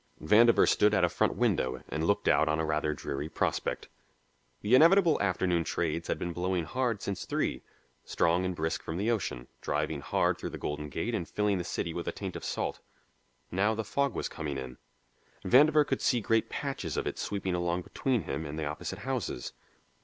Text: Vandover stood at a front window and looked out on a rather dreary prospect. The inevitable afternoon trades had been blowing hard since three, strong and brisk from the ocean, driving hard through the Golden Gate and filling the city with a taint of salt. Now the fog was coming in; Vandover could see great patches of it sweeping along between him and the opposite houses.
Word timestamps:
Vandover 0.19 0.67
stood 0.67 0.95
at 0.95 1.03
a 1.03 1.09
front 1.09 1.35
window 1.35 1.83
and 1.89 2.07
looked 2.07 2.27
out 2.27 2.47
on 2.49 2.59
a 2.59 2.65
rather 2.65 2.91
dreary 2.95 3.29
prospect. 3.29 3.87
The 4.61 4.73
inevitable 4.73 5.21
afternoon 5.21 5.63
trades 5.63 6.07
had 6.07 6.17
been 6.17 6.33
blowing 6.33 6.63
hard 6.63 7.03
since 7.03 7.23
three, 7.23 7.61
strong 8.03 8.43
and 8.43 8.55
brisk 8.55 8.81
from 8.81 8.97
the 8.97 9.11
ocean, 9.11 9.47
driving 9.61 10.01
hard 10.01 10.39
through 10.39 10.49
the 10.49 10.57
Golden 10.57 10.89
Gate 10.89 11.13
and 11.13 11.29
filling 11.29 11.59
the 11.59 11.63
city 11.63 11.93
with 11.93 12.07
a 12.07 12.11
taint 12.11 12.35
of 12.35 12.43
salt. 12.43 12.79
Now 13.51 13.75
the 13.75 13.83
fog 13.83 14.15
was 14.15 14.27
coming 14.27 14.57
in; 14.57 14.77
Vandover 15.45 15.85
could 15.85 16.01
see 16.01 16.19
great 16.19 16.49
patches 16.49 16.97
of 16.97 17.05
it 17.05 17.19
sweeping 17.19 17.53
along 17.53 17.83
between 17.83 18.23
him 18.23 18.43
and 18.43 18.57
the 18.57 18.65
opposite 18.65 18.97
houses. 19.05 19.53